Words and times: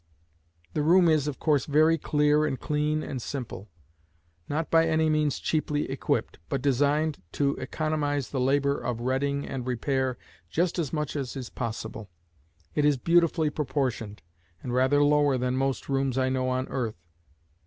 The 0.73 0.81
room 0.81 1.07
is, 1.07 1.27
of 1.27 1.37
course, 1.37 1.67
very 1.67 1.99
clear 1.99 2.43
and 2.47 2.59
clean 2.59 3.03
and 3.03 3.21
simple; 3.21 3.69
not 4.49 4.71
by 4.71 4.87
any 4.87 5.11
means 5.11 5.37
cheaply 5.37 5.91
equipped, 5.91 6.39
but 6.49 6.59
designed 6.63 7.21
to 7.33 7.53
economise 7.57 8.29
the 8.31 8.39
labour 8.39 8.79
of 8.79 9.01
redding 9.01 9.45
and 9.45 9.67
repair 9.67 10.17
just 10.49 10.79
as 10.79 10.91
much 10.91 11.15
as 11.15 11.35
is 11.35 11.51
possible. 11.51 12.09
It 12.73 12.83
is 12.83 12.97
beautifully 12.97 13.51
proportioned, 13.51 14.23
and 14.63 14.73
rather 14.73 15.03
lower 15.03 15.37
than 15.37 15.55
most 15.55 15.87
rooms 15.87 16.17
I 16.17 16.29
know 16.29 16.49
on 16.49 16.67
earth. 16.69 16.97